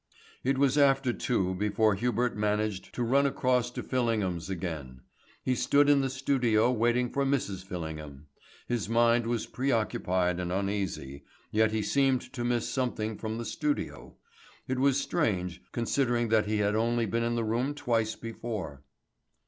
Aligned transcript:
It 0.43 0.57
was 0.57 0.79
after 0.79 1.13
two 1.13 1.53
before 1.53 1.93
Hubert 1.93 2.35
managed 2.35 2.91
to 2.95 3.03
run 3.03 3.27
across 3.27 3.69
to 3.69 3.83
Fillingham's 3.83 4.49
again. 4.49 5.01
He 5.43 5.53
stood 5.53 5.87
in 5.87 6.01
the 6.01 6.09
studio 6.09 6.71
waiting 6.71 7.11
for 7.11 7.23
Mrs. 7.23 7.63
Fillingham. 7.63 8.25
His 8.67 8.89
mind 8.89 9.27
was 9.27 9.45
preoccupied 9.45 10.39
and 10.39 10.51
uneasy, 10.51 11.23
yet 11.51 11.71
he 11.71 11.83
seemed 11.83 12.33
to 12.33 12.43
miss 12.43 12.67
something 12.67 13.15
from 13.15 13.37
the 13.37 13.45
studio. 13.45 14.15
It 14.67 14.79
was 14.79 14.99
strange, 14.99 15.61
considering 15.71 16.29
that 16.29 16.47
he 16.47 16.57
had 16.57 16.73
only 16.73 17.05
been 17.05 17.21
in 17.21 17.35
the 17.35 17.43
room 17.43 17.75
twice 17.75 18.15
before. 18.15 18.81